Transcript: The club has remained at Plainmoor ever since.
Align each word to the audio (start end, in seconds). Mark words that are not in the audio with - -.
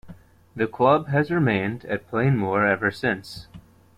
The 0.55 0.65
club 0.65 1.09
has 1.09 1.29
remained 1.29 1.85
at 1.85 2.09
Plainmoor 2.09 2.65
ever 2.65 2.89
since. 2.89 3.45